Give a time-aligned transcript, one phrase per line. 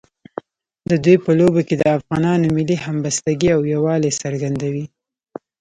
[0.89, 4.85] د دوی په لوبو کې د افغانانو ملي همبستګۍ او یووالي څرګندوي.